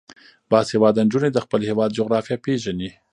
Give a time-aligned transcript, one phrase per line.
[0.51, 2.89] باسواده نجونې د خپل هیواد جغرافیه پیژني.